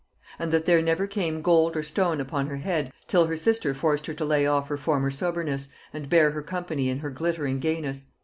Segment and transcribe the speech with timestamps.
[0.39, 4.07] And that there never came gold or stone upon her head, till her sister forced
[4.07, 8.07] her to lay off her former soberness, and bear her company in her glittering gayness.